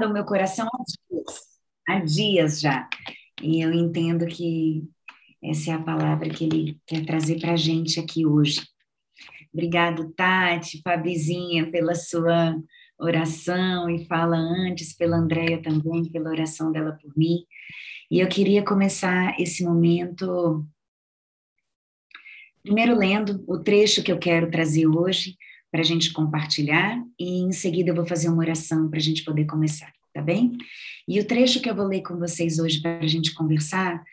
[0.00, 1.40] o meu coração há dias,
[1.88, 2.88] há dias já.
[3.42, 4.84] E eu entendo que
[5.42, 8.62] essa é a palavra que ele quer trazer para a gente aqui hoje.
[9.52, 12.56] Obrigado, Tati, Fabizinha, pela sua
[12.98, 17.44] oração e fala antes, pela Andréia também, pela oração dela por mim.
[18.10, 20.64] E eu queria começar esse momento
[22.62, 25.36] primeiro lendo o trecho que eu quero trazer hoje
[25.72, 29.24] para a gente compartilhar e em seguida eu vou fazer uma oração para a gente
[29.24, 30.52] poder começar, tá bem?
[31.08, 34.04] E o trecho que eu vou ler com vocês hoje para a gente conversar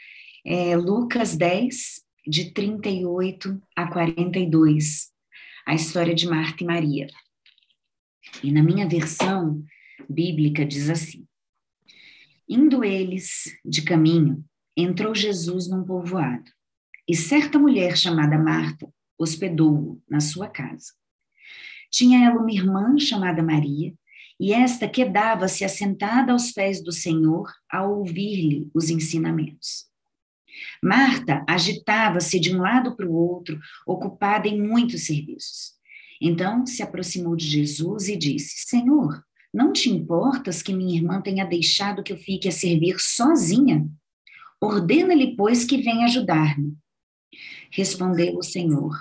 [0.46, 5.10] é Lucas 10, de 38 a 42,
[5.68, 7.08] a história de Marta e Maria.
[8.42, 9.62] E na minha versão
[10.10, 11.28] bíblica diz assim:
[12.48, 14.46] Indo eles de caminho,
[14.78, 16.50] entrou Jesus num povoado,
[17.06, 20.99] e certa mulher chamada Marta hospedou-o na sua casa.
[21.92, 23.94] Tinha ela uma irmã chamada Maria,
[24.40, 29.90] e esta quedava-se assentada aos pés do Senhor ao ouvir-lhe os ensinamentos.
[30.84, 35.74] Marta agitava-se de um lado para o outro, ocupada em muitos serviços.
[36.22, 41.46] Então se aproximou de Jesus e disse: Senhor, não te importas que minha irmã tenha
[41.46, 43.88] deixado que eu fique a servir sozinha?
[44.62, 46.78] Ordena-lhe, pois, que venha ajudar-me.
[47.72, 48.96] Respondeu o Senhor: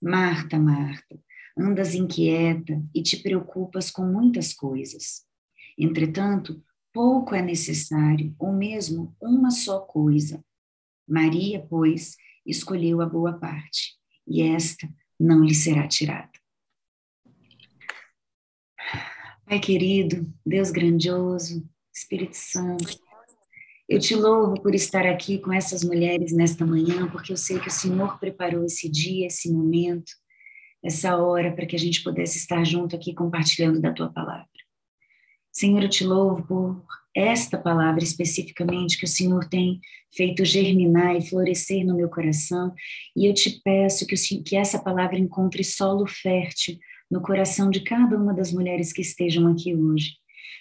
[0.00, 1.18] Marta, Marta,
[1.56, 5.24] andas inquieta e te preocupas com muitas coisas.
[5.78, 10.44] Entretanto, pouco é necessário, ou mesmo uma só coisa.
[11.08, 16.30] Maria, pois, escolheu a boa parte, e esta não lhe será tirada.
[19.44, 22.98] Pai querido, Deus grandioso, Espírito Santo,
[23.88, 27.68] eu te louvo por estar aqui com essas mulheres nesta manhã, porque eu sei que
[27.68, 30.12] o Senhor preparou esse dia, esse momento,
[30.82, 34.48] essa hora para que a gente pudesse estar junto aqui compartilhando da tua palavra.
[35.52, 39.80] Senhor, eu te louvo por esta palavra especificamente que o Senhor tem
[40.14, 42.72] feito germinar e florescer no meu coração,
[43.14, 46.78] e eu te peço que, o, que essa palavra encontre solo fértil
[47.10, 50.12] no coração de cada uma das mulheres que estejam aqui hoje.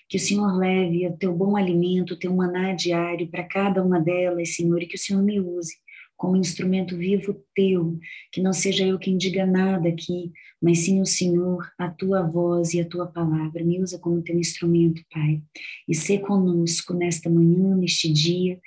[0.09, 3.99] Que o Senhor leve o teu bom alimento, o teu maná diário para cada uma
[3.99, 5.75] delas, Senhor, e que o Senhor me use
[6.21, 7.99] como instrumento vivo teu,
[8.31, 12.75] que não seja eu quem diga nada aqui, mas sim o Senhor, a tua voz
[12.75, 13.63] e a tua palavra.
[13.63, 15.41] Me usa como teu instrumento, Pai,
[15.89, 18.61] e ser conosco nesta manhã, neste dia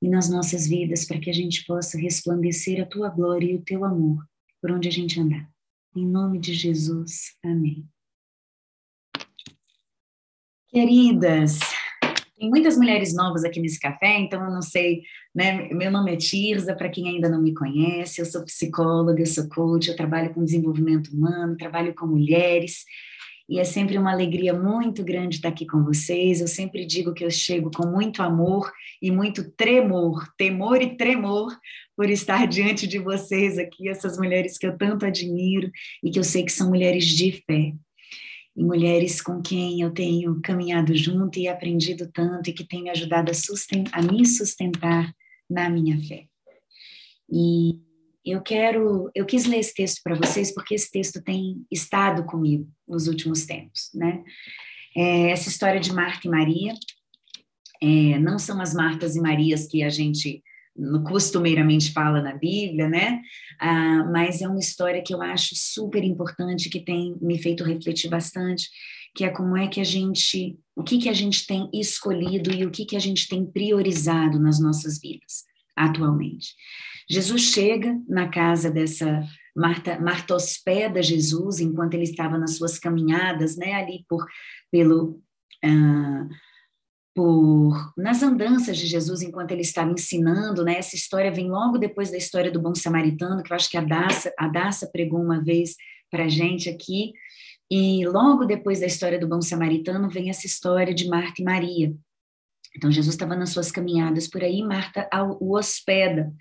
[0.00, 3.62] e nas nossas vidas, para que a gente possa resplandecer a tua glória e o
[3.62, 4.24] teu amor
[4.62, 5.50] por onde a gente andar.
[5.96, 7.84] Em nome de Jesus, amém.
[10.68, 11.58] Queridas,
[12.38, 15.02] tem muitas mulheres novas aqui nesse café, então eu não sei,
[15.34, 15.68] né?
[15.72, 19.48] Meu nome é Tirza, para quem ainda não me conhece, eu sou psicóloga, eu sou
[19.48, 22.84] coach, eu trabalho com desenvolvimento humano, trabalho com mulheres,
[23.48, 26.40] e é sempre uma alegria muito grande estar aqui com vocês.
[26.40, 28.70] Eu sempre digo que eu chego com muito amor
[29.02, 31.52] e muito tremor, temor e tremor
[31.96, 35.68] por estar diante de vocês aqui, essas mulheres que eu tanto admiro
[36.00, 37.74] e que eu sei que são mulheres de fé
[38.56, 42.90] e mulheres com quem eu tenho caminhado junto e aprendido tanto e que têm me
[42.90, 45.14] ajudado a, a me sustentar
[45.48, 46.26] na minha fé.
[47.30, 47.78] E
[48.24, 52.68] eu quero, eu quis ler esse texto para vocês porque esse texto tem estado comigo
[52.86, 54.22] nos últimos tempos, né?
[54.96, 56.74] É, essa história de Marta e Maria
[57.80, 60.42] é, não são as Martas e Marias que a gente
[61.06, 63.20] costumeiramente fala na Bíblia, né?
[63.60, 68.08] Ah, mas é uma história que eu acho super importante, que tem me feito refletir
[68.08, 68.68] bastante,
[69.14, 72.64] que é como é que a gente, o que que a gente tem escolhido e
[72.64, 75.44] o que que a gente tem priorizado nas nossas vidas
[75.76, 76.54] atualmente.
[77.08, 79.26] Jesus chega na casa dessa
[79.56, 84.24] Marta, Marta hospeda Jesus enquanto ele estava nas suas caminhadas, né, ali por
[84.70, 85.20] pelo
[85.64, 86.28] uh,
[87.14, 90.78] por nas andanças de Jesus enquanto ele estava ensinando, né?
[90.78, 93.84] Essa história vem logo depois da história do bom samaritano, que eu acho que a
[93.84, 95.76] Daça, a Daça pregou uma vez
[96.10, 97.12] para gente aqui,
[97.70, 101.94] e logo depois da história do bom samaritano vem essa história de Marta e Maria.
[102.76, 105.08] Então Jesus estava nas suas caminhadas por aí, Marta
[105.40, 106.32] o hospeda.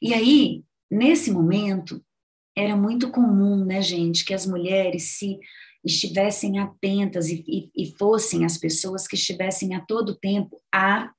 [0.00, 2.02] E aí, nesse momento,
[2.56, 5.38] era muito comum, né, gente, que as mulheres se
[5.86, 11.12] estivessem atentas e, e, e fossem as pessoas que estivessem a todo tempo a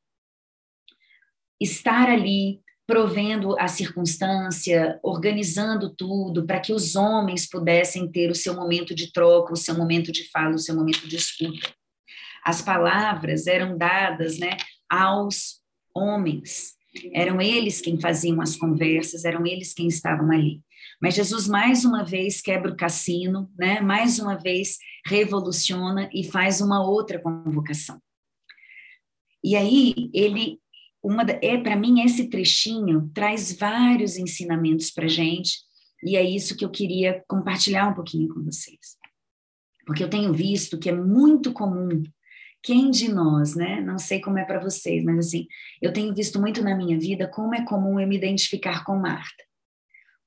[1.60, 8.54] estar ali provendo a circunstância, organizando tudo para que os homens pudessem ter o seu
[8.54, 11.70] momento de troca, o seu momento de fala, o seu momento de escuta.
[12.46, 14.52] As palavras eram dadas, né,
[14.90, 15.62] aos
[15.94, 16.78] homens.
[17.14, 20.62] Eram eles quem faziam as conversas, eram eles quem estavam ali.
[21.02, 23.80] Mas Jesus mais uma vez quebra o cassino, né?
[23.82, 28.02] Mais uma vez revoluciona e faz uma outra convocação.
[29.44, 30.60] E aí ele
[31.04, 35.60] uma é para mim esse trechinho traz vários ensinamentos para gente
[36.04, 38.98] e é isso que eu queria compartilhar um pouquinho com vocês,
[39.86, 42.04] porque eu tenho visto que é muito comum
[42.62, 43.80] quem de nós, né?
[43.80, 45.48] Não sei como é para vocês, mas assim,
[45.82, 49.47] eu tenho visto muito na minha vida como é comum eu me identificar com Marta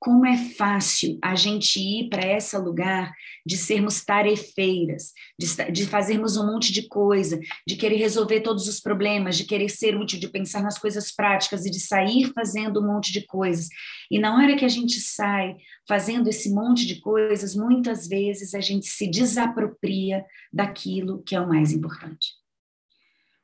[0.01, 3.13] como é fácil a gente ir para esse lugar
[3.45, 8.79] de sermos tarefeiras, de, de, fazermos um monte de coisa, de querer resolver todos os
[8.79, 12.87] problemas, de querer ser útil, de pensar nas coisas práticas e de sair fazendo um
[12.87, 13.67] monte de coisas.
[14.09, 15.55] E na hora que a gente sai
[15.87, 21.47] fazendo esse monte de coisas, muitas vezes a gente se desapropria daquilo que é o
[21.47, 22.40] mais importante.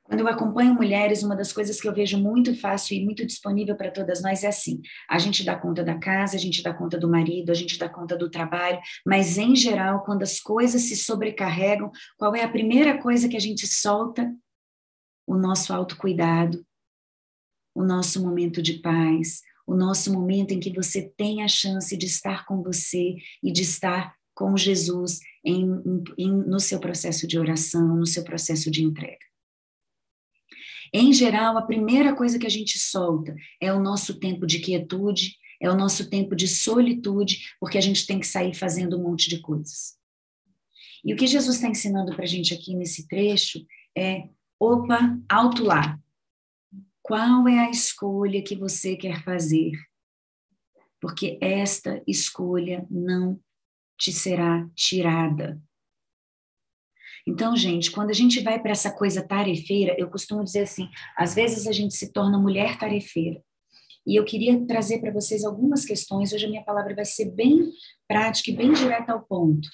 [0.08, 3.76] Quando eu acompanho mulheres, uma das coisas que eu vejo muito fácil e muito disponível
[3.76, 6.98] para todas nós é assim: a gente dá conta da casa, a gente dá conta
[6.98, 10.96] do marido, a gente dá conta do trabalho, mas em geral, quando as coisas se
[10.96, 14.34] sobrecarregam, qual é a primeira coisa que a gente solta?
[15.28, 16.66] O nosso autocuidado,
[17.76, 22.06] o nosso momento de paz, o nosso momento em que você tem a chance de
[22.06, 25.66] estar com você e de estar com Jesus em,
[26.18, 29.28] em, no seu processo de oração, no seu processo de entrega.
[30.94, 35.38] Em geral, a primeira coisa que a gente solta é o nosso tempo de quietude,
[35.62, 39.30] é o nosso tempo de solitude, porque a gente tem que sair fazendo um monte
[39.30, 39.98] de coisas.
[41.04, 43.66] E o que Jesus está ensinando para a gente aqui nesse trecho
[43.98, 44.30] é:
[44.60, 46.00] opa, alto lá.
[47.02, 49.72] Qual é a escolha que você quer fazer?
[51.00, 53.40] Porque esta escolha não
[53.98, 55.62] te será tirada.
[57.28, 60.88] Então, gente, quando a gente vai para essa coisa tarefeira, eu costumo dizer assim:
[61.18, 63.44] às vezes a gente se torna mulher tarefeira.
[64.06, 66.32] E eu queria trazer para vocês algumas questões.
[66.32, 67.70] Hoje a minha palavra vai ser bem
[68.08, 69.68] prática e bem direta ao ponto.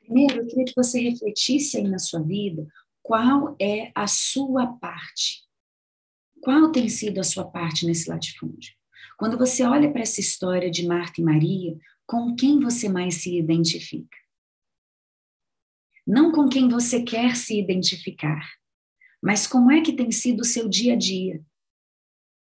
[0.00, 2.66] Primeiro, eu queria que você refletisse aí na sua vida
[3.02, 5.44] qual é a sua parte.
[6.40, 8.72] Qual tem sido a sua parte nesse latifúndio?
[9.18, 11.76] Quando você olha para essa história de Marta e Maria,
[12.06, 14.16] com quem você mais se identifica?
[16.06, 18.40] Não com quem você quer se identificar,
[19.20, 21.42] mas como é que tem sido o seu dia a dia.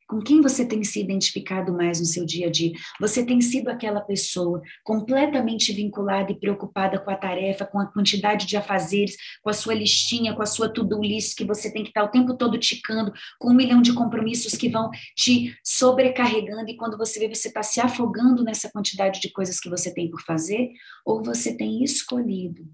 [0.07, 2.71] Com quem você tem se identificado mais no seu dia a dia?
[2.99, 8.47] Você tem sido aquela pessoa completamente vinculada e preocupada com a tarefa, com a quantidade
[8.47, 11.89] de afazeres, com a sua listinha, com a sua to-do list que você tem que
[11.89, 16.75] estar o tempo todo ticando, com um milhão de compromissos que vão te sobrecarregando e
[16.75, 20.21] quando você vê, você está se afogando nessa quantidade de coisas que você tem por
[20.21, 20.71] fazer?
[21.05, 22.67] Ou você tem escolhido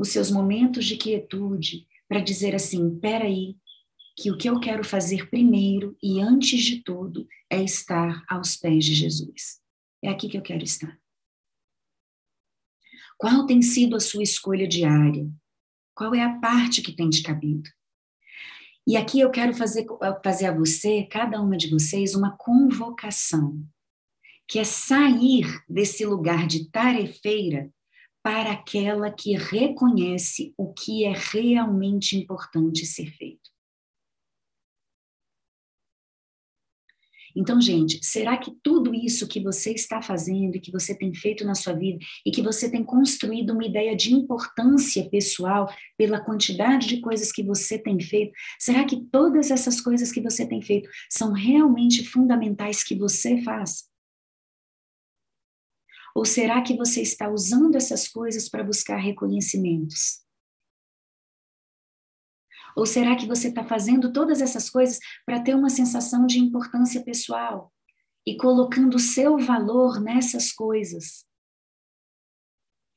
[0.00, 3.54] os seus momentos de quietude para dizer assim: peraí,
[4.16, 8.84] que o que eu quero fazer primeiro e antes de tudo é estar aos pés
[8.84, 9.60] de Jesus.
[10.02, 10.98] É aqui que eu quero estar.
[13.18, 15.30] Qual tem sido a sua escolha diária?
[15.94, 17.68] Qual é a parte que tem te cabido?
[18.86, 19.84] E aqui eu quero fazer,
[20.24, 23.62] fazer a você, cada uma de vocês, uma convocação,
[24.48, 27.70] que é sair desse lugar de tarefeira
[28.22, 33.50] para aquela que reconhece o que é realmente importante ser feito.
[37.34, 41.44] Então, gente, será que tudo isso que você está fazendo e que você tem feito
[41.44, 46.88] na sua vida e que você tem construído uma ideia de importância pessoal pela quantidade
[46.88, 50.88] de coisas que você tem feito, será que todas essas coisas que você tem feito
[51.08, 53.84] são realmente fundamentais que você faça?
[56.14, 60.20] Ou será que você está usando essas coisas para buscar reconhecimentos?
[62.76, 67.02] Ou será que você está fazendo todas essas coisas para ter uma sensação de importância
[67.02, 67.72] pessoal
[68.26, 71.28] e colocando seu valor nessas coisas?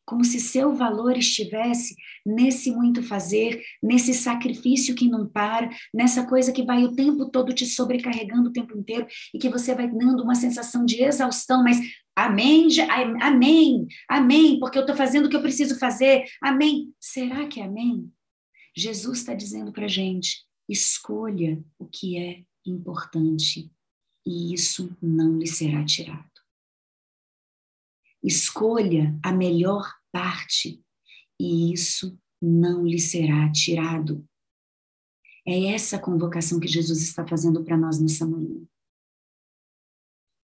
[0.06, 6.52] como se seu valor estivesse nesse muito fazer, nesse sacrifício que não para, nessa coisa
[6.52, 10.24] que vai o tempo todo te sobrecarregando o tempo inteiro e que você vai dando
[10.24, 11.80] uma sensação de exaustão, mas
[12.16, 12.68] amém,
[13.22, 16.94] amém, amém, porque eu estou fazendo o que eu preciso fazer, amém.
[17.00, 18.12] Será que é amém?
[18.76, 23.72] Jesus está dizendo para a gente: escolha o que é importante
[24.26, 26.32] e isso não lhe será tirado.
[28.24, 30.82] Escolha a melhor parte
[31.40, 34.26] e isso não lhe será tirado.
[35.46, 38.66] É essa convocação que Jesus está fazendo para nós nessa manhã.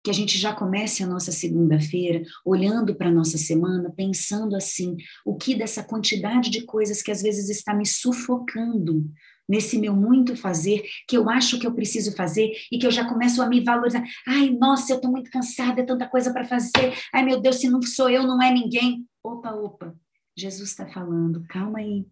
[0.07, 4.97] Que a gente já comece a nossa segunda-feira olhando para a nossa semana, pensando assim:
[5.25, 9.05] o que dessa quantidade de coisas que às vezes está me sufocando
[9.49, 13.05] nesse meu muito fazer, que eu acho que eu preciso fazer e que eu já
[13.05, 14.05] começo a me valorizar.
[14.29, 16.95] Ai, nossa, eu estou muito cansada, é tanta coisa para fazer.
[17.13, 19.05] Ai, meu Deus, se não sou eu, não é ninguém.
[19.25, 19.93] Opa, opa.
[20.37, 22.07] Jesus está falando, calma aí.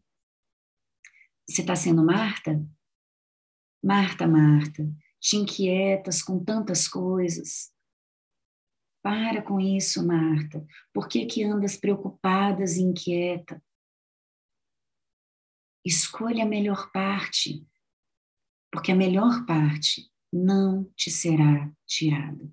[1.48, 2.60] Você está sendo Marta?
[3.80, 4.84] Marta, Marta,
[5.20, 7.72] te inquietas com tantas coisas.
[9.04, 10.66] Para com isso, Marta.
[10.90, 13.62] Por que, que andas preocupadas e inquieta?
[15.84, 17.68] Escolha a melhor parte,
[18.72, 22.50] porque a melhor parte não te será tirada.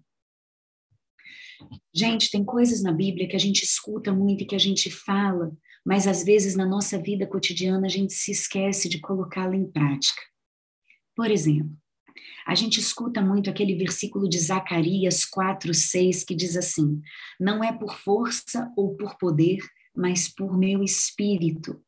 [1.95, 5.55] Gente, tem coisas na Bíblia que a gente escuta muito e que a gente fala,
[5.85, 10.21] mas às vezes na nossa vida cotidiana a gente se esquece de colocá-la em prática.
[11.15, 11.80] Por exemplo,
[12.45, 17.01] a gente escuta muito aquele versículo de Zacarias 4, 6, que diz assim:
[17.39, 19.59] Não é por força ou por poder,
[19.95, 21.81] mas por meu espírito,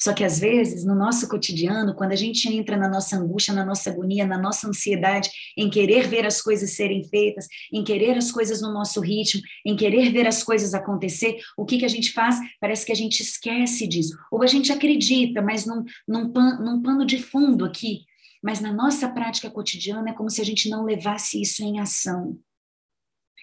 [0.00, 3.64] só que às vezes, no nosso cotidiano, quando a gente entra na nossa angústia, na
[3.64, 8.32] nossa agonia, na nossa ansiedade, em querer ver as coisas serem feitas, em querer as
[8.32, 12.12] coisas no nosso ritmo, em querer ver as coisas acontecer, o que, que a gente
[12.12, 12.38] faz?
[12.60, 14.16] Parece que a gente esquece disso.
[14.30, 18.04] Ou a gente acredita, mas num, num, pan, num pano de fundo aqui.
[18.44, 22.38] Mas na nossa prática cotidiana é como se a gente não levasse isso em ação.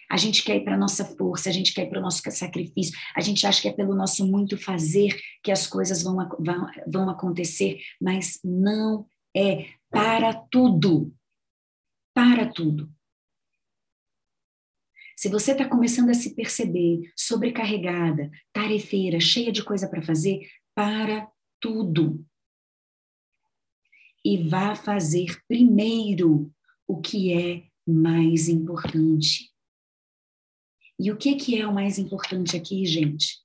[0.08, 2.22] A gente quer ir para a nossa força, a gente quer ir para o nosso
[2.30, 6.68] sacrifício, a gente acha que é pelo nosso muito fazer que as coisas vão, vão,
[6.86, 11.12] vão acontecer, mas não é para tudo.
[12.14, 12.92] Para tudo.
[15.18, 21.28] Se você está começando a se perceber sobrecarregada, tarefeira, cheia de coisa para fazer, para
[21.60, 22.24] tudo.
[24.24, 26.52] E vá fazer primeiro
[26.88, 29.52] o que é mais importante.
[31.00, 33.40] E o que, que é o mais importante aqui, gente?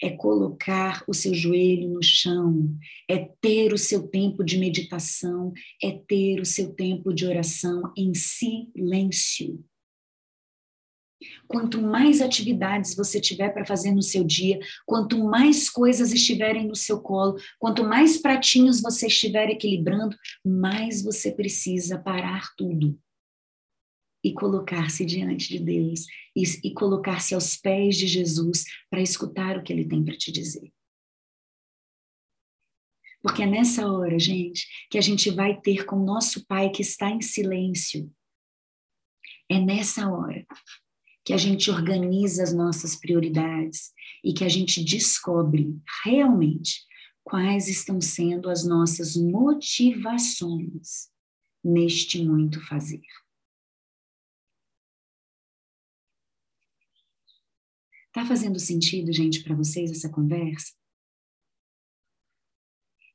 [0.00, 2.74] É colocar o seu joelho no chão,
[3.08, 8.14] é ter o seu tempo de meditação, é ter o seu tempo de oração em
[8.14, 9.62] silêncio.
[11.46, 16.76] Quanto mais atividades você tiver para fazer no seu dia, quanto mais coisas estiverem no
[16.76, 22.98] seu colo, quanto mais pratinhos você estiver equilibrando, mais você precisa parar tudo
[24.22, 26.06] e colocar-se diante de Deus
[26.36, 30.30] e, e colocar-se aos pés de Jesus para escutar o que ele tem para te
[30.30, 30.72] dizer.
[33.20, 37.10] Porque é nessa hora, gente, que a gente vai ter com nosso Pai que está
[37.10, 38.08] em silêncio.
[39.50, 40.46] É nessa hora
[41.28, 43.92] que a gente organiza as nossas prioridades
[44.24, 46.86] e que a gente descobre realmente
[47.22, 51.10] quais estão sendo as nossas motivações
[51.62, 53.02] neste muito fazer.
[58.10, 60.72] Tá fazendo sentido, gente, para vocês essa conversa?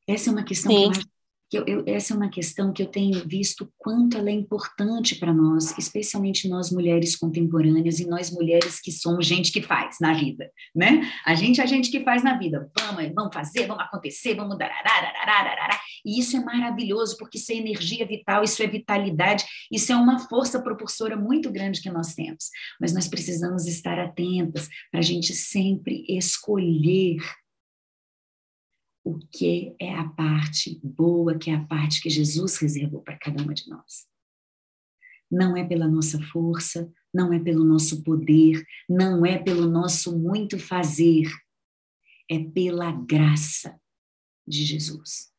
[0.06, 0.78] Essa é uma questão Sim.
[0.78, 1.13] que eu acho
[1.54, 5.16] que eu, eu, essa é uma questão que eu tenho visto quanto ela é importante
[5.16, 10.14] para nós, especialmente nós mulheres contemporâneas e nós mulheres que somos gente que faz na
[10.14, 11.08] vida, né?
[11.24, 12.72] A gente é a gente que faz na vida.
[12.80, 14.72] Vamos, vamos fazer, vamos acontecer, vamos dar
[16.04, 20.20] e isso é maravilhoso porque isso é energia vital, isso é vitalidade, isso é uma
[20.28, 22.50] força propulsora muito grande que nós temos.
[22.82, 27.18] Mas nós precisamos estar atentas para a gente sempre escolher
[29.04, 33.44] o que é a parte boa, que é a parte que Jesus reservou para cada
[33.44, 34.08] uma de nós.
[35.30, 40.58] Não é pela nossa força, não é pelo nosso poder, não é pelo nosso muito
[40.58, 41.28] fazer,
[42.30, 43.80] é pela graça
[44.48, 45.32] de Jesus.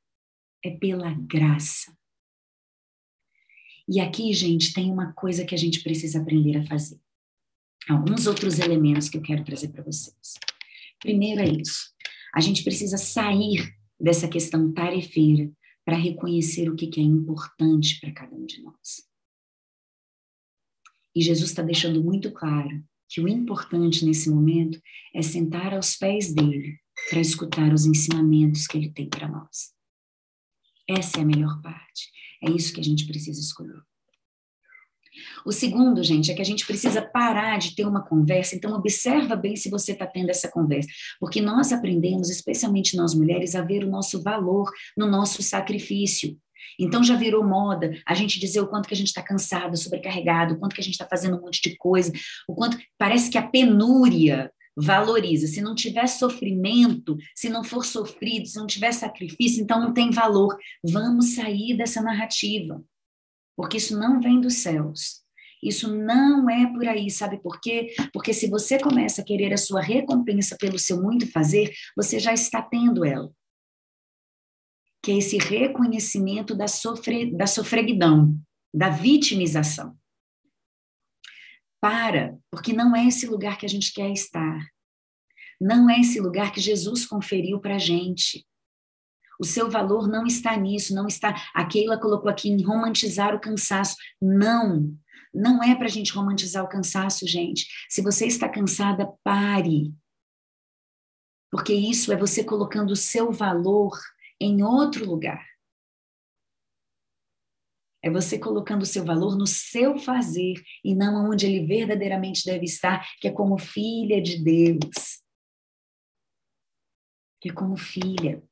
[0.64, 1.97] É pela graça.
[3.87, 6.99] E aqui, gente, tem uma coisa que a gente precisa aprender a fazer.
[7.88, 10.35] Alguns outros elementos que eu quero trazer para vocês.
[11.00, 11.94] Primeiro é isso.
[12.35, 15.53] A gente precisa sair dessa questão tarefeira
[15.85, 19.05] para reconhecer o que, que é importante para cada um de nós.
[21.14, 24.81] E Jesus está deixando muito claro que o importante nesse momento
[25.14, 26.76] é sentar aos pés dele
[27.09, 29.73] para escutar os ensinamentos que ele tem para nós.
[30.88, 32.11] Essa é a melhor parte.
[32.43, 33.81] É isso que a gente precisa escolher.
[35.45, 38.57] O segundo, gente, é que a gente precisa parar de ter uma conversa.
[38.57, 40.88] Então, observa bem se você está tendo essa conversa,
[41.21, 46.37] porque nós aprendemos, especialmente nós mulheres, a ver o nosso valor no nosso sacrifício.
[46.78, 50.54] Então já virou moda a gente dizer o quanto que a gente está cansado, sobrecarregado,
[50.54, 52.12] o quanto que a gente está fazendo um monte de coisa,
[52.49, 55.47] o quanto parece que a penúria valoriza.
[55.47, 60.11] Se não tiver sofrimento, se não for sofrido, se não tiver sacrifício, então não tem
[60.11, 60.57] valor.
[60.83, 62.83] Vamos sair dessa narrativa
[63.57, 65.25] porque isso não vem dos céus.
[65.63, 67.95] Isso não é por aí, sabe por quê?
[68.13, 72.35] Porque se você começa a querer a sua recompensa pelo seu muito fazer, você já
[72.35, 73.33] está tendo ela.
[75.03, 78.39] Que é esse reconhecimento da, sofre, da sofreguidão,
[78.75, 79.97] da vitimização.
[81.81, 84.59] Para, porque não é esse lugar que a gente quer estar.
[85.59, 88.47] Não é esse lugar que Jesus conferiu para a gente.
[89.41, 91.35] O seu valor não está nisso, não está.
[91.55, 93.97] A Keila colocou aqui em romantizar o cansaço.
[94.21, 94.97] Não,
[95.35, 97.67] não é para a gente romantizar o cansaço, gente.
[97.88, 99.93] Se você está cansada, pare.
[101.50, 103.99] Porque isso é você colocando o seu valor
[104.41, 105.45] em outro lugar.
[108.03, 112.67] É você colocando o seu valor no seu fazer e não onde ele verdadeiramente deve
[112.67, 115.23] estar, que é como filha de Deus.
[117.41, 118.43] Que é como filha.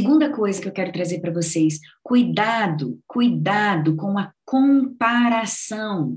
[0.00, 6.16] Segunda coisa que eu quero trazer para vocês: cuidado, cuidado com a comparação.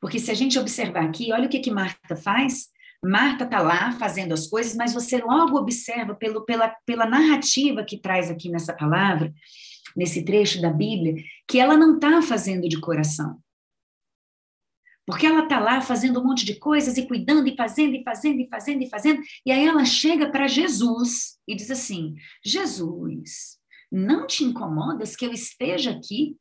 [0.00, 2.66] Porque se a gente observar aqui, olha o que, que Marta faz.
[3.04, 7.96] Marta está lá fazendo as coisas, mas você logo observa pelo, pela, pela narrativa que
[7.96, 9.32] traz aqui nessa palavra,
[9.96, 11.14] nesse trecho da Bíblia,
[11.46, 13.38] que ela não está fazendo de coração.
[15.06, 18.40] Porque ela está lá fazendo um monte de coisas e cuidando e fazendo e fazendo
[18.40, 19.22] e fazendo e fazendo.
[19.44, 23.58] E aí ela chega para Jesus e diz assim: Jesus,
[23.90, 26.36] não te incomodas que eu esteja aqui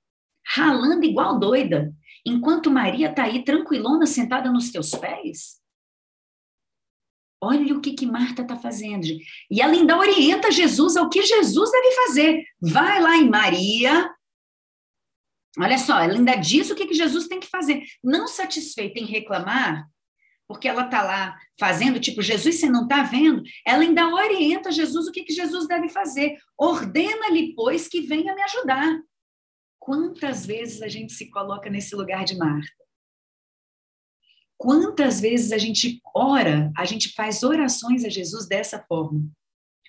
[0.47, 1.93] ralando igual doida,
[2.25, 5.59] enquanto Maria está aí tranquilona sentada nos teus pés?
[7.41, 9.05] Olha o que, que Marta está fazendo.
[9.51, 12.43] E ela ainda orienta Jesus ao que Jesus deve fazer.
[12.59, 14.09] Vai lá em Maria,
[15.59, 17.83] Olha só, ela ainda diz o que, que Jesus tem que fazer.
[18.03, 19.87] Não satisfeita em reclamar,
[20.47, 23.41] porque ela está lá fazendo, tipo, Jesus, você não está vendo?
[23.65, 26.37] Ela ainda orienta Jesus o que, que Jesus deve fazer.
[26.57, 28.99] Ordena-lhe, pois, que venha me ajudar.
[29.79, 32.67] Quantas vezes a gente se coloca nesse lugar de Marta?
[34.57, 39.29] Quantas vezes a gente ora, a gente faz orações a Jesus dessa forma?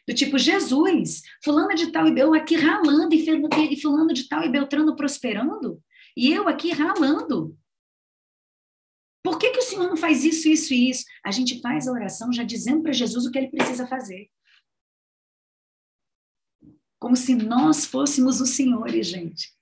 [0.07, 4.49] Do tipo, Jesus, fulana de tal e eu aqui ralando, e fulano de tal e
[4.49, 5.83] Beltrano prosperando,
[6.17, 7.59] e eu aqui ralando.
[9.23, 11.05] Por que, que o Senhor não faz isso, isso e isso?
[11.25, 14.31] A gente faz a oração já dizendo para Jesus o que ele precisa fazer.
[17.01, 19.53] Como se nós fôssemos os senhores, gente.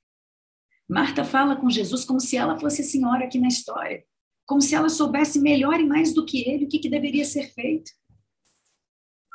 [0.87, 4.04] Marta fala com Jesus como se ela fosse senhora aqui na história.
[4.47, 7.50] Como se ela soubesse melhor e mais do que ele o que, que deveria ser
[7.54, 7.91] feito.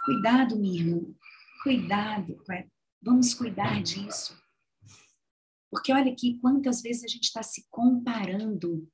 [0.10, 1.02] Cuidado, minha irmã.
[1.62, 2.36] Cuidado.
[3.00, 4.36] Vamos cuidar disso.
[5.70, 8.92] Porque olha aqui quantas vezes a gente está se comparando.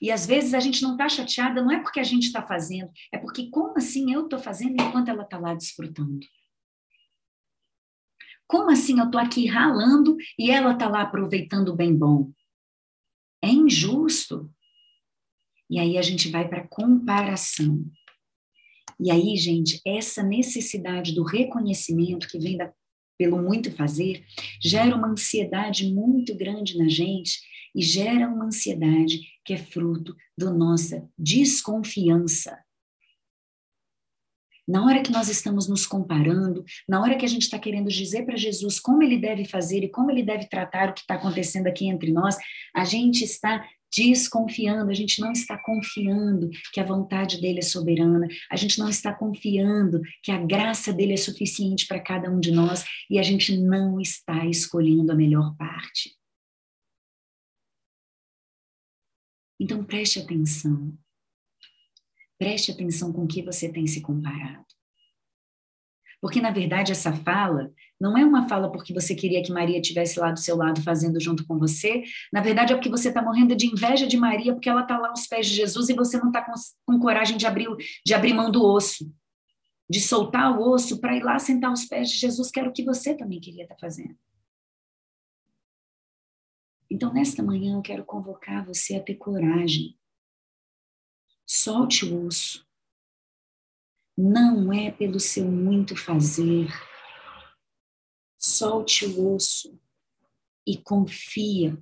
[0.00, 2.90] E às vezes a gente não está chateada, não é porque a gente está fazendo,
[3.12, 6.26] é porque como assim eu estou fazendo enquanto ela está lá desfrutando?
[8.46, 12.32] Como assim eu estou aqui ralando e ela está lá aproveitando o bem bom?
[13.44, 14.50] É injusto.
[15.68, 17.84] E aí a gente vai para comparação.
[18.98, 22.72] E aí, gente, essa necessidade do reconhecimento que vem da,
[23.18, 24.24] pelo muito fazer
[24.60, 27.40] gera uma ansiedade muito grande na gente
[27.74, 32.58] e gera uma ansiedade que é fruto da nossa desconfiança.
[34.66, 38.24] Na hora que nós estamos nos comparando, na hora que a gente está querendo dizer
[38.24, 41.68] para Jesus como ele deve fazer e como ele deve tratar o que está acontecendo
[41.68, 42.36] aqui entre nós,
[42.74, 48.28] a gente está desconfiando, a gente não está confiando que a vontade dele é soberana,
[48.50, 52.50] a gente não está confiando que a graça dele é suficiente para cada um de
[52.50, 56.16] nós e a gente não está escolhendo a melhor parte.
[59.58, 60.96] Então preste atenção.
[62.38, 64.75] Preste atenção com que você tem se comparado.
[66.20, 70.18] Porque, na verdade, essa fala não é uma fala porque você queria que Maria tivesse
[70.18, 72.02] lá do seu lado fazendo junto com você.
[72.32, 75.08] Na verdade, é porque você está morrendo de inveja de Maria porque ela está lá
[75.10, 76.52] aos pés de Jesus e você não está com,
[76.86, 77.68] com, coragem de abrir,
[78.04, 79.10] de abrir mão do osso,
[79.88, 82.72] de soltar o osso para ir lá sentar aos pés de Jesus, que era o
[82.72, 84.16] que você também queria estar tá fazendo.
[86.90, 89.98] Então, nesta manhã, eu quero convocar você a ter coragem.
[91.44, 92.65] Solte o osso
[94.16, 96.68] não é pelo seu muito fazer.
[98.38, 99.78] Solte o osso
[100.66, 101.78] e confia.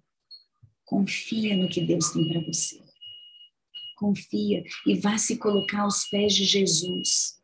[0.84, 2.82] Confia no que Deus tem para você.
[3.96, 7.40] Confia e vá se colocar aos pés de Jesus.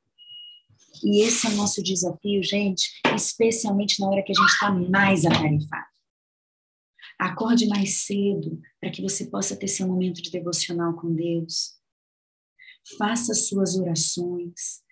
[1.05, 5.25] E esse é o nosso desafio, gente, especialmente na hora que a gente está mais
[5.25, 5.89] atarefado.
[7.19, 11.80] Acorde mais cedo para que você possa ter seu momento de devocional com Deus
[12.97, 14.83] faça suas orações,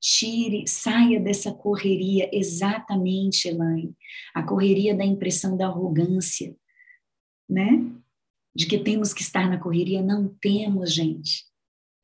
[0.00, 3.96] tire, saia dessa correria, exatamente, Elaine,
[4.34, 6.54] a correria da impressão da arrogância,
[7.48, 7.90] né?
[8.54, 11.44] De que temos que estar na correria, não temos, gente.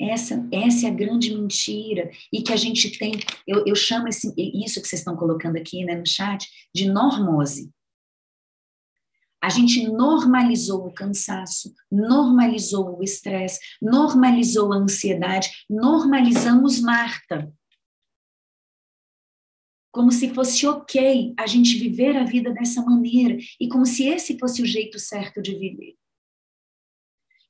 [0.01, 3.13] Essa, essa é a grande mentira e que a gente tem,
[3.47, 7.71] eu, eu chamo esse, isso que vocês estão colocando aqui né, no chat de normose.
[9.43, 17.51] A gente normalizou o cansaço, normalizou o estresse, normalizou a ansiedade, normalizamos Marta.
[19.93, 24.39] como se fosse ok a gente viver a vida dessa maneira e como se esse
[24.39, 25.97] fosse o jeito certo de viver.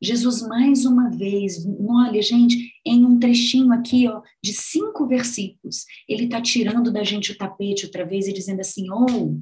[0.02, 6.24] Jesus, mais uma vez, olha, gente, em um trechinho aqui, ó, de cinco versículos, ele
[6.24, 9.38] está tirando da gente o tapete outra vez e dizendo assim: oh,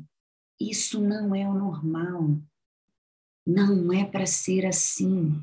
[0.60, 2.36] isso não é o normal.
[3.46, 5.40] Não é para ser assim.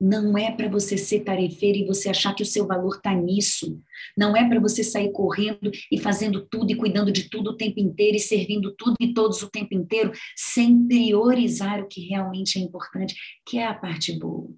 [0.00, 3.82] Não é para você ser tarefeiro e você achar que o seu valor está nisso.
[4.16, 7.80] Não é para você sair correndo e fazendo tudo e cuidando de tudo o tempo
[7.80, 12.62] inteiro e servindo tudo e todos o tempo inteiro, sem priorizar o que realmente é
[12.62, 13.14] importante,
[13.46, 14.50] que é a parte boa.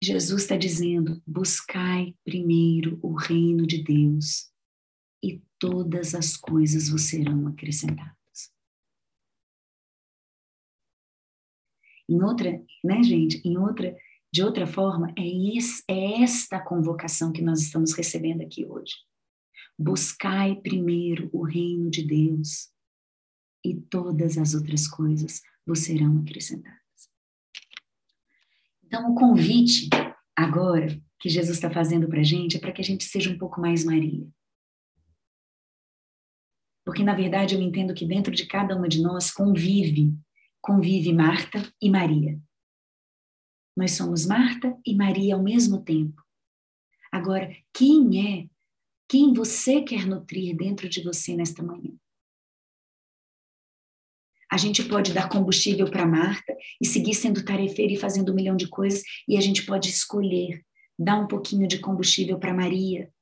[0.00, 4.54] Jesus está dizendo: buscai primeiro o reino de Deus
[5.26, 8.52] e todas as coisas vos serão acrescentadas.
[12.08, 13.40] Em outra, né, gente?
[13.44, 13.96] Em outra,
[14.32, 18.94] de outra forma, é, esse, é esta convocação que nós estamos recebendo aqui hoje.
[19.76, 22.70] Buscai primeiro o reino de Deus
[23.64, 26.80] e todas as outras coisas vos serão acrescentadas.
[28.84, 29.88] Então, o convite
[30.36, 33.38] agora que Jesus está fazendo para a gente é para que a gente seja um
[33.38, 34.24] pouco mais Maria.
[36.86, 40.16] Porque, na verdade, eu entendo que dentro de cada uma de nós convive
[40.66, 42.40] convive Marta e Maria.
[43.76, 46.20] Nós somos Marta e Maria ao mesmo tempo.
[47.12, 48.48] Agora, quem é,
[49.08, 51.92] quem você quer nutrir dentro de você nesta manhã?
[54.50, 58.56] A gente pode dar combustível para Marta e seguir sendo tarefeira e fazendo um milhão
[58.56, 60.64] de coisas, e a gente pode escolher
[60.98, 63.12] dar um pouquinho de combustível para Maria,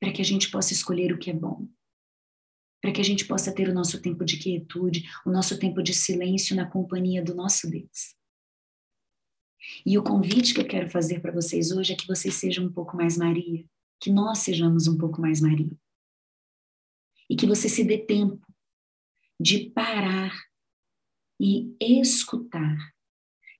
[0.00, 1.68] para que a gente possa escolher o que é bom
[2.80, 5.92] para que a gente possa ter o nosso tempo de quietude, o nosso tempo de
[5.92, 8.16] silêncio na companhia do nosso Deus.
[9.84, 12.72] E o convite que eu quero fazer para vocês hoje é que vocês sejam um
[12.72, 13.64] pouco mais Maria,
[14.00, 15.76] que nós sejamos um pouco mais Maria.
[17.28, 18.46] E que você se dê tempo
[19.40, 20.32] de parar
[21.40, 22.76] e escutar.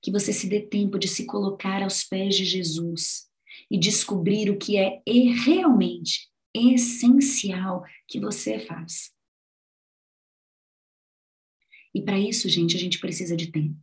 [0.01, 3.29] Que você se dê tempo de se colocar aos pés de Jesus
[3.69, 9.13] e descobrir o que é realmente essencial que você faz.
[11.93, 13.79] E para isso, gente, a gente precisa de tempo,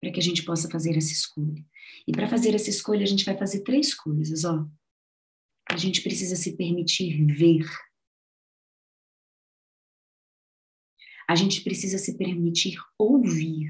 [0.00, 1.64] para que a gente possa fazer essa escolha.
[2.06, 4.68] E para fazer essa escolha, a gente vai fazer três coisas, ó.
[5.68, 7.66] A gente precisa se permitir ver.
[11.28, 13.68] A gente precisa se permitir ouvir.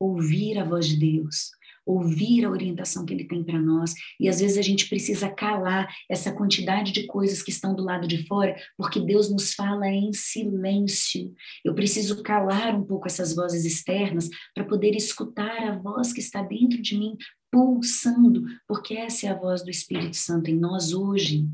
[0.00, 1.52] Ouvir a voz de Deus,
[1.86, 3.94] ouvir a orientação que ele tem para nós.
[4.18, 8.06] E às vezes a gente precisa calar essa quantidade de coisas que estão do lado
[8.06, 11.32] de fora, porque Deus nos fala em silêncio.
[11.64, 16.42] Eu preciso calar um pouco essas vozes externas para poder escutar a voz que está
[16.42, 17.16] dentro de mim
[17.50, 21.46] pulsando, porque essa é a voz do Espírito Santo em nós hoje.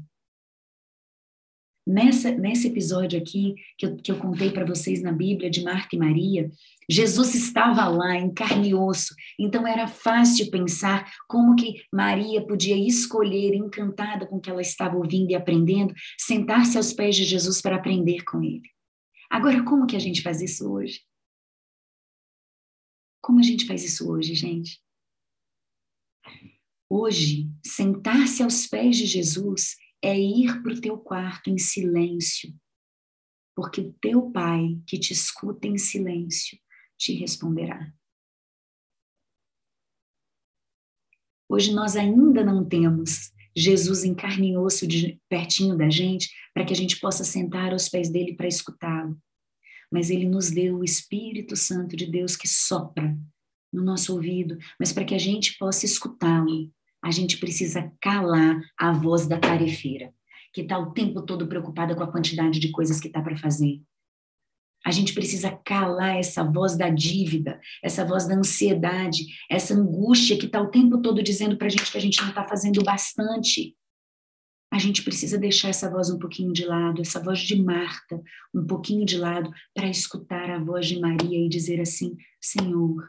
[1.89, 5.97] Nessa, nesse episódio aqui que eu, que eu contei para vocês na Bíblia de Marta
[5.97, 6.51] e Maria,
[6.87, 12.77] Jesus estava lá em carne e osso, então era fácil pensar como que Maria podia
[12.77, 17.63] escolher, encantada com o que ela estava ouvindo e aprendendo, sentar-se aos pés de Jesus
[17.63, 18.69] para aprender com ele.
[19.31, 21.01] Agora, como que a gente faz isso hoje?
[23.23, 24.79] Como a gente faz isso hoje, gente?
[26.91, 32.55] Hoje, sentar-se aos pés de Jesus é ir para o teu quarto em silêncio,
[33.55, 36.59] porque o teu pai que te escuta em silêncio
[36.97, 37.93] te responderá.
[41.49, 46.65] Hoje nós ainda não temos Jesus em carne e osso de, pertinho da gente, para
[46.65, 49.19] que a gente possa sentar aos pés dele para escutá-lo.
[49.91, 53.19] Mas ele nos deu o Espírito Santo de Deus que sopra
[53.73, 58.93] no nosso ouvido, mas para que a gente possa escutá-lo, a gente precisa calar a
[58.93, 60.13] voz da tarefeira,
[60.53, 63.81] que está o tempo todo preocupada com a quantidade de coisas que está para fazer.
[64.85, 70.47] A gente precisa calar essa voz da dívida, essa voz da ansiedade, essa angústia que
[70.47, 73.77] está o tempo todo dizendo para a gente que a gente não está fazendo bastante.
[74.71, 78.21] A gente precisa deixar essa voz um pouquinho de lado, essa voz de Marta
[78.55, 83.09] um pouquinho de lado, para escutar a voz de Maria e dizer assim: Senhor,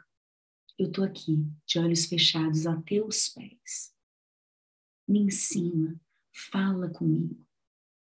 [0.79, 3.93] eu estou aqui, de olhos fechados, a teus pés.
[5.05, 5.99] Me ensina,
[6.33, 7.45] fala comigo,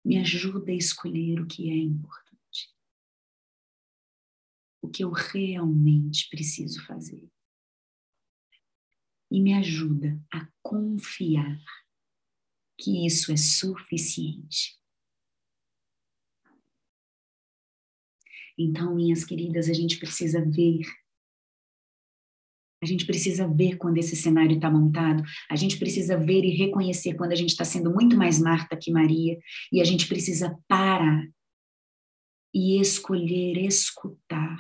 [0.06, 2.72] me ajuda a escolher o que é importante.
[4.80, 7.28] O que eu realmente preciso fazer.
[9.32, 11.60] E me ajuda a confiar
[12.78, 14.80] que isso é suficiente.
[18.56, 20.86] Então, minhas queridas, a gente precisa ver
[22.82, 27.16] A gente precisa ver quando esse cenário está montado, a gente precisa ver e reconhecer
[27.16, 29.38] quando a gente está sendo muito mais Marta que Maria,
[29.72, 31.28] e a gente precisa parar
[32.54, 34.58] e escolher escutar,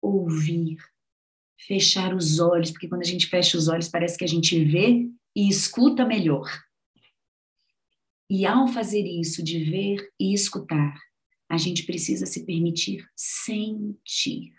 [0.00, 0.76] ouvir,
[1.58, 5.08] fechar os olhos, porque quando a gente fecha os olhos parece que a gente vê
[5.34, 6.48] e escuta melhor.
[8.30, 10.94] E ao fazer isso, de ver e escutar,
[11.48, 14.52] a gente precisa se permitir sentir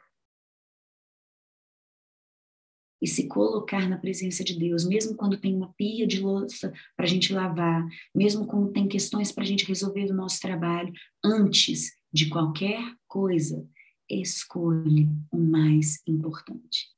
[3.01, 7.05] e se colocar na presença de Deus, mesmo quando tem uma pia de louça para
[7.05, 7.83] a gente lavar,
[8.13, 13.67] mesmo quando tem questões para a gente resolver do nosso trabalho, antes de qualquer coisa,
[14.07, 16.93] escolha o mais importante.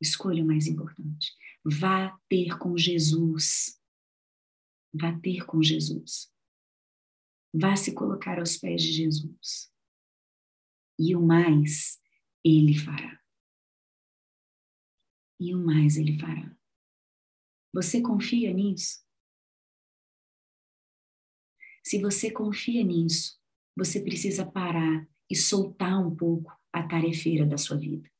[0.00, 1.32] Escolha o mais importante.
[1.64, 3.80] Vá ter com Jesus.
[4.92, 6.28] Vá ter com Jesus.
[7.54, 9.70] Vá se colocar aos pés de Jesus.
[10.98, 12.01] E o mais
[12.44, 13.20] ele fará.
[15.40, 16.54] E o mais ele fará.
[17.74, 19.02] Você confia nisso?
[21.84, 23.40] Se você confia nisso,
[23.76, 28.10] você precisa parar e soltar um pouco a tarefeira da sua vida.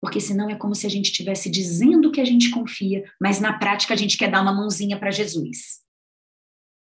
[0.00, 3.58] Porque senão é como se a gente estivesse dizendo que a gente confia, mas na
[3.58, 5.82] prática a gente quer dar uma mãozinha para Jesus.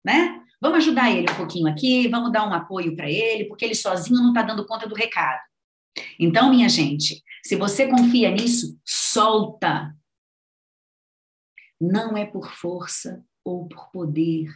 [0.05, 0.44] Né?
[0.61, 4.20] Vamos ajudar ele um pouquinho aqui, vamos dar um apoio para ele, porque ele sozinho
[4.20, 5.40] não está dando conta do recado.
[6.19, 9.97] Então, minha gente, se você confia nisso, solta.
[11.81, 14.49] Não é por força ou por poder,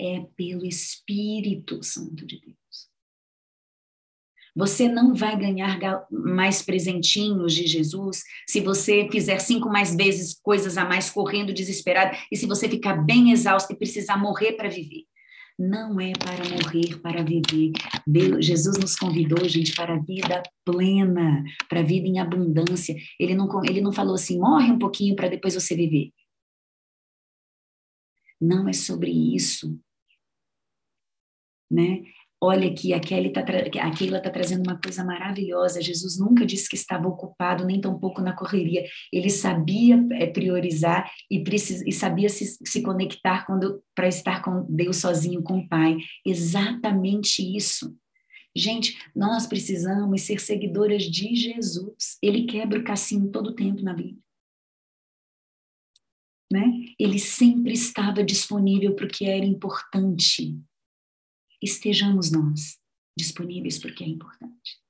[0.00, 2.56] é pelo Espírito Santo de Deus.
[4.56, 5.78] Você não vai ganhar
[6.10, 12.16] mais presentinhos de Jesus se você fizer cinco mais vezes coisas a mais correndo desesperado
[12.30, 15.04] e se você ficar bem exausto e precisar morrer para viver
[15.58, 17.72] não é para morrer, para viver.
[18.06, 22.96] Deus, Jesus nos convidou, gente, para a vida plena, para a vida em abundância.
[23.18, 26.12] Ele não, ele não falou assim, morre um pouquinho para depois você viver.
[28.40, 29.80] Não é sobre isso.
[31.70, 32.04] Né?
[32.40, 35.80] Olha que a Kelly tá a Keila está trazendo uma coisa maravilhosa.
[35.80, 38.84] Jesus nunca disse que estava ocupado, nem tampouco na correria.
[39.12, 43.46] Ele sabia é, priorizar e, precis, e sabia se, se conectar
[43.94, 45.96] para estar com Deus sozinho, com o Pai.
[46.26, 47.96] Exatamente isso.
[48.54, 52.18] Gente, nós precisamos ser seguidoras de Jesus.
[52.22, 54.22] Ele quebra o cassino todo o tempo na Bíblia.
[56.52, 56.62] Né?
[56.98, 60.56] Ele sempre estava disponível para o que era importante
[61.64, 62.78] estejamos nós
[63.16, 64.84] disponíveis porque é importante.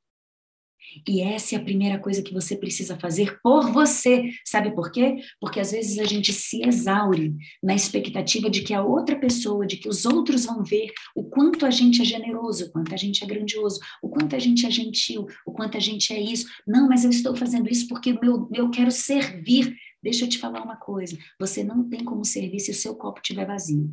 [1.08, 4.30] E essa é a primeira coisa que você precisa fazer por você.
[4.44, 5.16] Sabe por quê?
[5.40, 9.76] Porque às vezes a gente se exaure na expectativa de que a outra pessoa, de
[9.76, 13.24] que os outros vão ver o quanto a gente é generoso, o quanto a gente
[13.24, 16.46] é grandioso, o quanto a gente é gentil, o quanto a gente é isso.
[16.66, 19.74] Não, mas eu estou fazendo isso porque meu, eu quero servir.
[20.02, 23.20] Deixa eu te falar uma coisa: você não tem como servir se o seu copo
[23.20, 23.92] estiver vazio.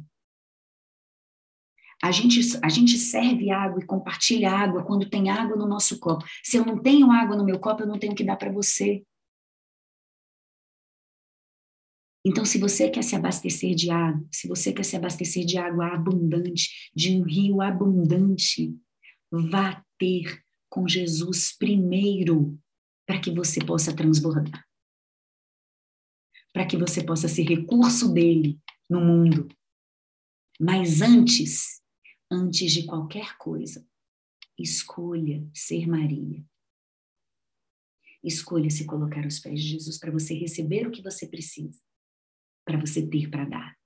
[2.04, 6.26] A gente, a gente serve água e compartilha água quando tem água no nosso copo.
[6.44, 9.04] Se eu não tenho água no meu copo, eu não tenho que dar para você.
[12.26, 15.88] Então, se você quer se abastecer de água, se você quer se abastecer de água
[15.88, 18.76] abundante, de um rio abundante,
[19.32, 22.60] vá ter com Jesus primeiro,
[23.06, 24.66] para que você possa transbordar.
[26.54, 28.60] Para que você possa ser recurso dele
[28.90, 29.48] no mundo.
[30.60, 31.81] Mas antes,
[32.32, 33.86] antes de qualquer coisa,
[34.58, 36.46] escolha ser Maria.
[38.24, 41.82] Escolha se colocar aos pés de Jesus para você receber o que você precisa,
[42.64, 43.80] para você ter para dar.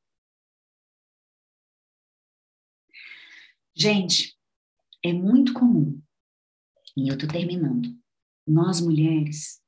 [3.73, 4.37] Gente,
[5.03, 6.01] é muito comum,
[6.95, 7.97] e eu estou terminando,
[8.47, 9.61] nós mulheres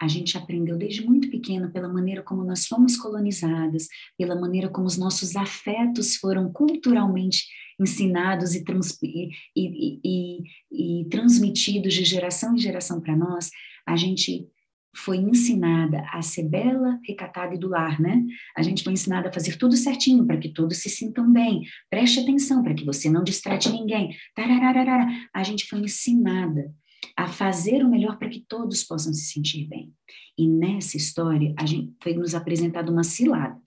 [0.00, 4.86] a gente aprendeu desde muito pequeno pela maneira como nós fomos colonizadas, pela maneira como
[4.86, 7.44] os nossos afetos foram culturalmente
[7.80, 13.50] ensinados e, trans, e, e, e, transmitidos de geração em geração para nós,
[13.86, 14.46] a gente
[14.94, 18.24] foi ensinada a ser bela, recatada e do lar, né?
[18.56, 21.62] A gente foi ensinada a fazer tudo certinho para que todos se sintam bem.
[21.90, 24.16] Preste atenção para que você não distrate ninguém.
[24.34, 25.06] Tarararara.
[25.34, 26.72] A gente foi ensinada
[27.16, 29.94] a fazer o melhor para que todos possam se sentir bem.
[30.36, 33.60] E nessa história, a gente foi nos apresentado uma cilada.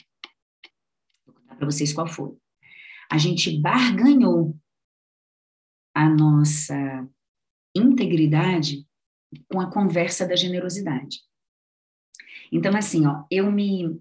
[1.25, 2.37] Vou contar para vocês qual foi.
[3.11, 4.55] A gente barganhou
[5.95, 7.09] a nossa
[7.75, 8.87] integridade
[9.51, 11.21] com a conversa da generosidade.
[12.51, 13.99] Então, assim, ó, eu me.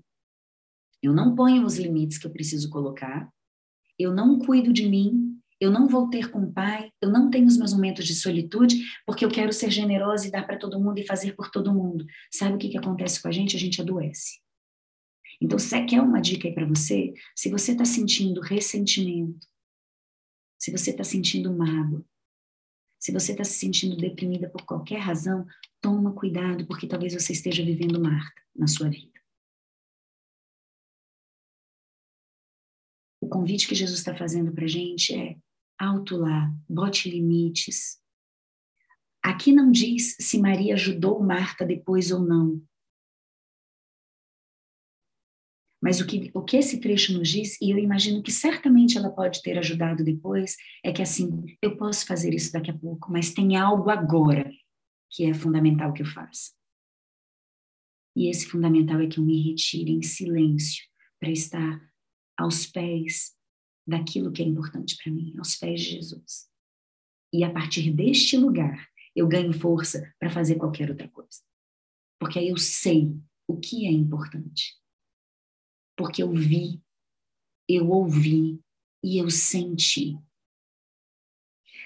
[1.03, 3.33] Eu não ponho os limites que eu preciso colocar,
[3.99, 5.28] eu não cuido de mim
[5.61, 8.81] eu não vou ter com o pai, eu não tenho os meus momentos de solitude,
[9.05, 12.07] porque eu quero ser generosa e dar para todo mundo e fazer por todo mundo.
[12.31, 13.57] Sabe o que, que acontece com a gente?
[13.57, 14.41] A gente adoece.
[15.41, 17.13] Então, se quer uma dica aí para você?
[17.35, 19.47] Se você está sentindo ressentimento,
[20.59, 22.05] se você está sentindo mágoa,
[22.99, 25.47] se você está se sentindo deprimida por qualquer razão,
[25.81, 29.19] toma cuidado, porque talvez você esteja vivendo Marta na sua vida.
[33.21, 35.37] O convite que Jesus está fazendo para a gente é
[35.79, 37.99] alto lá, bote limites.
[39.23, 42.63] Aqui não diz se Maria ajudou Marta depois ou não.
[45.81, 49.11] Mas o que, o que esse trecho nos diz, e eu imagino que certamente ela
[49.11, 53.33] pode ter ajudado depois, é que assim, eu posso fazer isso daqui a pouco, mas
[53.33, 54.51] tem algo agora
[55.11, 56.53] que é fundamental que eu faça.
[58.17, 60.85] E esse fundamental é que eu me retire em silêncio
[61.21, 61.81] para estar
[62.37, 63.38] aos pés
[63.89, 66.49] daquilo que é importante para mim, aos pés de Jesus.
[67.33, 71.41] E a partir deste lugar, eu ganho força para fazer qualquer outra coisa.
[72.21, 74.79] Porque aí eu sei o que é importante
[75.99, 76.81] porque eu vi,
[77.69, 78.61] eu ouvi
[79.05, 80.17] e eu senti.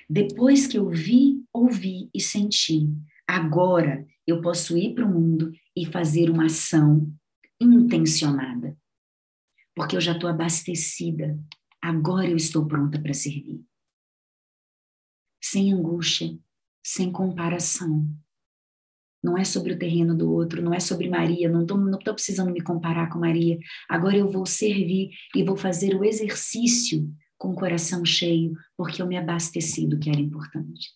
[0.09, 2.87] Depois que eu vi, ouvi e senti,
[3.27, 7.11] agora eu posso ir para o mundo e fazer uma ação
[7.59, 8.77] intencionada.
[9.75, 11.43] Porque eu já estou abastecida.
[11.83, 13.65] Agora eu estou pronta para servir.
[15.43, 16.39] Sem angústia,
[16.83, 18.09] sem comparação,
[19.23, 22.61] não é sobre o terreno do outro, não é sobre Maria, não estou precisando me
[22.61, 23.59] comparar com Maria.
[23.89, 29.07] Agora eu vou servir e vou fazer o exercício com o coração cheio, porque eu
[29.07, 30.91] me abasteci do que era importante.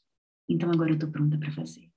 [0.49, 1.91] Então agora eu estou pronta para fazer.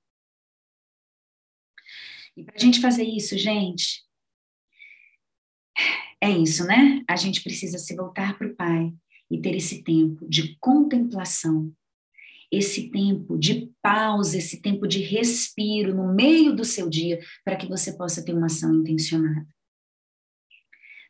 [2.36, 4.04] E para a gente fazer isso, gente,
[6.22, 7.02] é isso, né?
[7.08, 8.92] A gente precisa se voltar para o Pai
[9.30, 11.72] e ter esse tempo de contemplação
[12.50, 17.68] esse tempo de pausa, esse tempo de respiro no meio do seu dia, para que
[17.68, 19.46] você possa ter uma ação intencionada.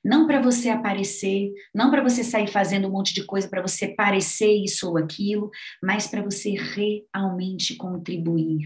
[0.04, 3.88] Não para você aparecer, não para você sair fazendo um monte de coisa para você
[3.88, 5.50] parecer isso ou aquilo,
[5.82, 8.64] mas para você realmente contribuir.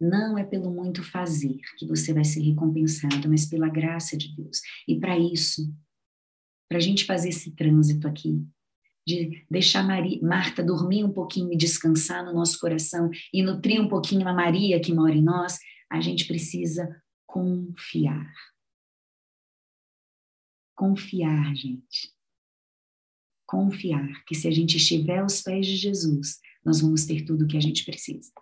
[0.00, 4.60] Não é pelo muito fazer que você vai ser recompensado, mas pela graça de Deus.
[4.88, 5.72] E para isso,
[6.68, 8.44] para a gente fazer esse trânsito aqui,
[9.06, 13.88] de deixar Maria, Marta dormir um pouquinho e descansar no nosso coração e nutrir um
[13.88, 15.58] pouquinho a Maria que mora em nós,
[15.90, 18.32] a gente precisa confiar.
[20.74, 22.12] Confiar, gente.
[23.46, 27.46] Confiar que se a gente estiver aos pés de Jesus, nós vamos ter tudo o
[27.46, 28.32] que a gente precisa.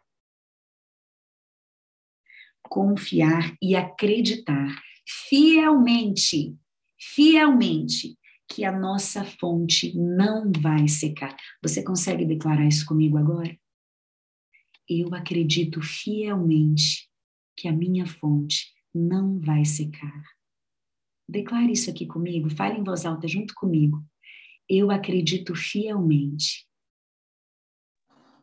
[2.72, 6.56] Confiar e acreditar fielmente,
[6.98, 8.16] fielmente
[8.48, 11.37] que a nossa fonte não vai secar.
[11.62, 13.54] Você consegue declarar isso comigo agora?
[14.88, 17.11] Eu acredito fielmente
[17.54, 20.24] que a minha fonte não vai secar.
[21.28, 24.02] Declare isso aqui comigo, fale em voz alta junto comigo.
[24.66, 26.66] Eu acredito fielmente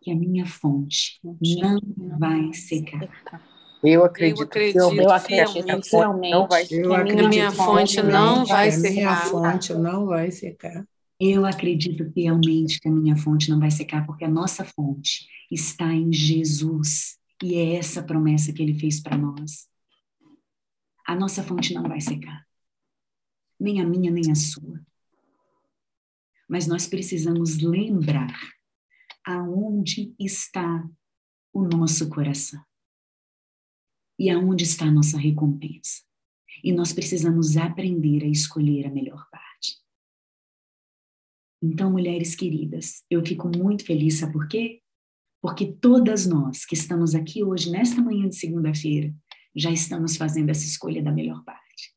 [0.03, 1.79] que a minha fonte não
[2.19, 3.48] vai secar.
[3.81, 8.45] Eu acredito, eu acredito, eu acredito fielmente não vai eu acredito, a minha fonte não
[8.45, 8.91] vai secar.
[8.91, 10.87] Minha fonte não vai secar.
[11.17, 15.93] Eu acredito fielmente que a minha fonte não vai secar, porque a nossa fonte está
[15.93, 17.17] em Jesus.
[17.41, 19.67] E é essa promessa que ele fez para nós.
[21.07, 22.45] A nossa fonte não vai secar.
[23.57, 24.79] Nem a minha, nem a sua.
[26.49, 28.33] Mas nós precisamos lembrar
[29.25, 30.85] aonde está
[31.53, 32.61] o nosso coração
[34.19, 36.03] e aonde está a nossa recompensa.
[36.61, 39.79] E nós precisamos aprender a escolher a melhor parte.
[41.63, 44.81] Então, mulheres queridas, eu fico muito feliz, sabe por quê?
[45.41, 49.15] Porque todas nós que estamos aqui hoje, nesta manhã de segunda-feira,
[49.55, 51.95] já estamos fazendo essa escolha da melhor parte.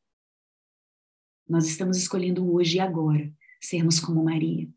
[1.47, 4.69] Nós estamos escolhendo hoje e agora sermos como Maria,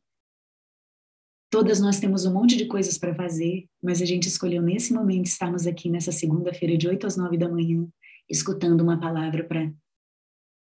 [1.49, 5.27] Todas nós temos um monte de coisas para fazer, mas a gente escolheu nesse momento
[5.27, 7.89] estarmos aqui nessa segunda-feira de 8 às 9 da manhã,
[8.29, 9.73] escutando uma palavra para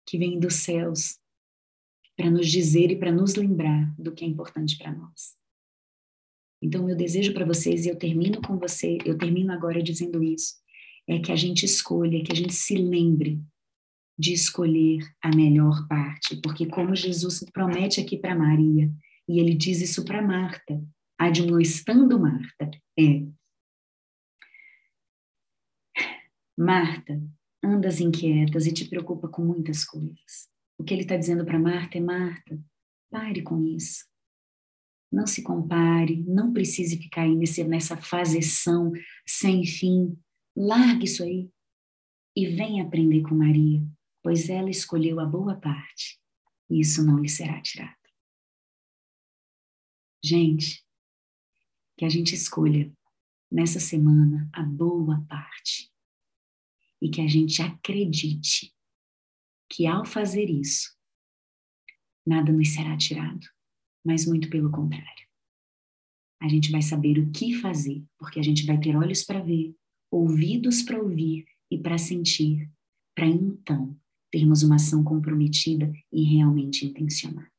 [0.05, 1.19] que vem dos céus
[2.17, 5.35] para nos dizer e para nos lembrar do que é importante para nós.
[6.61, 10.55] Então, meu desejo para vocês, e eu termino com você, eu termino agora dizendo isso,
[11.07, 13.41] é que a gente escolha, que a gente se lembre
[14.17, 18.91] de escolher a melhor parte, porque como Jesus promete aqui para Maria,
[19.31, 20.83] e ele diz isso para Marta,
[21.17, 22.69] admoestando Marta,
[22.99, 23.25] é
[26.57, 27.21] Marta,
[27.63, 30.49] andas inquietas e te preocupa com muitas coisas.
[30.77, 32.59] O que ele está dizendo para Marta é Marta,
[33.11, 34.05] Pare com isso.
[35.11, 38.93] Não se compare, não precise ficar aí nesse, nessa fazeção
[39.27, 40.17] sem fim.
[40.55, 41.51] Largue isso aí
[42.35, 43.85] e venha aprender com Maria,
[44.23, 46.17] pois ela escolheu a boa parte
[46.69, 48.00] e isso não lhe será tirado.
[50.23, 50.85] Gente,
[51.97, 52.91] que a gente escolha
[53.51, 55.91] nessa semana a boa parte
[57.01, 58.73] e que a gente acredite
[59.69, 60.95] que ao fazer isso,
[62.25, 63.47] nada nos será tirado,
[64.05, 65.27] mas muito pelo contrário.
[66.41, 69.75] A gente vai saber o que fazer, porque a gente vai ter olhos para ver,
[70.11, 72.69] ouvidos para ouvir e para sentir,
[73.15, 73.97] para então
[74.31, 77.51] termos uma ação comprometida e realmente intencionada.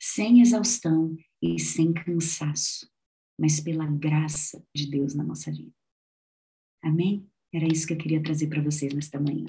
[0.00, 2.90] Sem exaustão e sem cansaço,
[3.38, 5.74] mas pela graça de Deus na nossa vida.
[6.82, 7.28] Amém?
[7.52, 9.44] Era isso que eu queria trazer para vocês nesta manhã.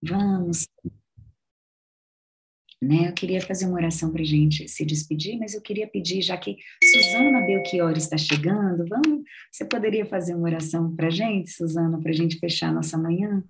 [0.00, 0.68] Vamos.
[2.80, 3.08] Né?
[3.08, 6.56] Eu queria fazer uma oração para gente se despedir, mas eu queria pedir, já que
[6.84, 12.38] Suzana Belchior está chegando, vamos, você poderia fazer uma oração para gente, Suzana, para gente
[12.38, 13.42] fechar nossa manhã?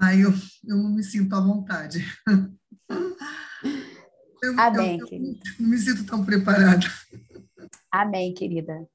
[0.00, 0.30] Ai, eu,
[0.66, 2.04] eu não me sinto à vontade.
[4.42, 5.40] Eu, Amém, eu, querida.
[5.58, 6.86] Não me sinto tão preparada.
[7.90, 8.86] Amém, querida.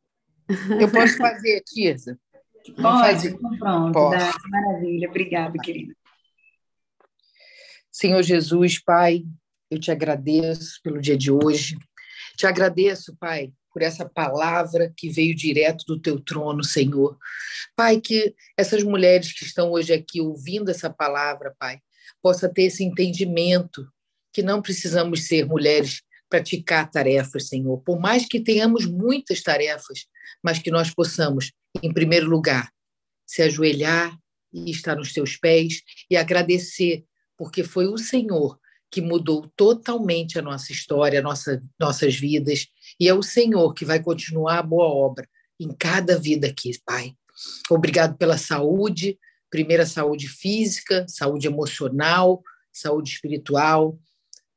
[0.80, 2.18] Eu posso fazer, Tirza?
[2.80, 3.92] Pode, pronto.
[3.92, 4.50] Posso.
[4.50, 5.94] Maravilha, obrigada, querida.
[7.92, 9.26] Senhor Jesus, Pai,
[9.70, 11.76] eu te agradeço pelo dia de hoje.
[12.38, 17.18] Te agradeço, Pai, por essa palavra que veio direto do teu trono, Senhor.
[17.76, 21.80] Pai, que essas mulheres que estão hoje aqui ouvindo essa palavra, Pai,
[22.22, 23.88] possa ter esse entendimento
[24.34, 27.82] que não precisamos ser mulheres praticar tarefas, Senhor.
[27.82, 30.06] Por mais que tenhamos muitas tarefas,
[30.42, 31.52] mas que nós possamos,
[31.84, 32.72] em primeiro lugar,
[33.26, 34.18] se ajoelhar
[34.54, 37.04] e estar nos teus pés e agradecer,
[37.38, 38.58] porque foi o Senhor
[38.92, 42.68] que mudou totalmente a nossa história, nossa, nossas vidas,
[43.00, 45.28] e é o Senhor que vai continuar a boa obra
[45.58, 47.16] em cada vida aqui, Pai.
[47.70, 49.18] Obrigado pela saúde,
[49.50, 53.98] primeira saúde física, saúde emocional, saúde espiritual,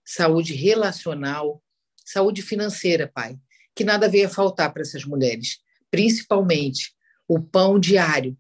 [0.05, 1.63] saúde relacional,
[2.05, 3.39] saúde financeira, Pai.
[3.75, 5.59] Que nada venha faltar para essas mulheres,
[5.91, 6.93] principalmente
[7.29, 8.37] o pão diário,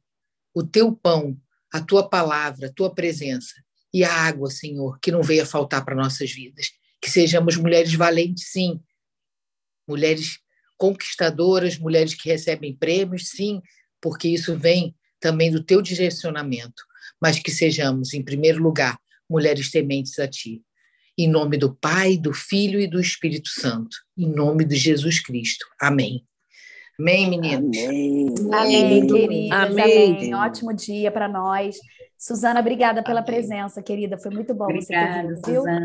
[0.53, 1.37] o teu pão,
[1.73, 3.65] a tua palavra, a tua presença
[3.95, 6.73] e a água, Senhor, que não venha faltar para nossas vidas.
[7.01, 8.81] Que sejamos mulheres valentes, sim.
[9.87, 10.41] Mulheres
[10.77, 13.63] conquistadoras, mulheres que recebem prêmios, sim,
[14.01, 16.83] porque isso vem também do teu direcionamento.
[17.23, 18.99] Mas que sejamos, em primeiro lugar,
[19.31, 20.61] mulheres tementes a ti.
[21.17, 23.97] Em nome do Pai, do Filho e do Espírito Santo.
[24.19, 25.65] Em nome de Jesus Cristo.
[25.81, 26.27] Amém.
[26.99, 27.77] Amém, meninos?
[27.77, 29.59] Amém, amém queridas.
[29.59, 30.17] Amém.
[30.17, 30.35] amém.
[30.35, 31.77] Ótimo dia para nós.
[32.17, 34.17] Suzana, obrigada pela presença, querida.
[34.17, 35.61] Foi muito bom Obrigada, você ter vindo, viu?
[35.63, 35.81] Suzana.